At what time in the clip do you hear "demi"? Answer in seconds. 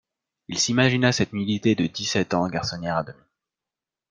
3.03-3.21